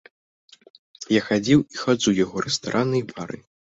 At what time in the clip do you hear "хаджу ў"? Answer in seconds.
1.83-2.27